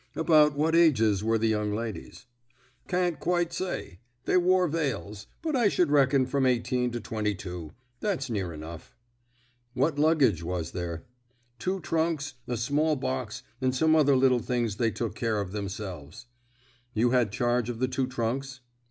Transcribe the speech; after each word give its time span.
"About 0.15 0.55
what 0.55 0.75
ages 0.75 1.23
were 1.23 1.37
the 1.37 1.49
young 1.49 1.75
ladies?" 1.75 2.25
"Can't 2.87 3.19
quite 3.19 3.53
say. 3.53 3.99
They 4.25 4.35
wore 4.35 4.67
veils; 4.67 5.27
but 5.43 5.55
I 5.55 5.67
should 5.67 5.91
reckon 5.91 6.25
from 6.25 6.47
eighteen 6.47 6.89
to 6.93 6.99
twenty 6.99 7.35
two. 7.35 7.73
That's 7.99 8.27
near 8.27 8.51
enough." 8.51 8.95
"What 9.75 9.99
luggage 9.99 10.41
was 10.41 10.71
there?" 10.71 11.05
"Two 11.59 11.81
trunks, 11.81 12.33
a 12.47 12.57
small 12.57 12.95
box, 12.95 13.43
and 13.61 13.75
some 13.75 13.95
other 13.95 14.15
little 14.15 14.39
things 14.39 14.77
they 14.77 14.89
took 14.89 15.13
care 15.13 15.39
of 15.39 15.51
themselves." 15.51 16.25
"You 16.95 17.11
had 17.11 17.31
charge 17.31 17.69
of 17.69 17.77
the 17.77 17.87
two 17.87 18.07
trunks?" 18.07 18.61